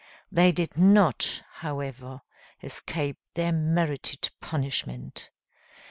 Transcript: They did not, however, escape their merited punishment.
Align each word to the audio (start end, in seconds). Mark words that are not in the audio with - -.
They 0.31 0.51
did 0.51 0.79
not, 0.79 1.43
however, 1.57 2.23
escape 2.63 3.19
their 3.35 3.51
merited 3.51 4.31
punishment. 4.41 5.29